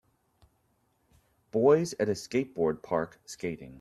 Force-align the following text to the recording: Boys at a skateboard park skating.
Boys 1.51 1.93
at 1.99 2.09
a 2.09 2.13
skateboard 2.13 2.81
park 2.81 3.19
skating. 3.27 3.69